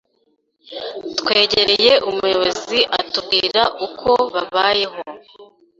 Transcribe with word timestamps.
twegereye 1.19 1.91
umuyobozi 2.09 2.79
atubwira 2.99 3.61
uko 3.87 4.09
babayeho 4.33 5.01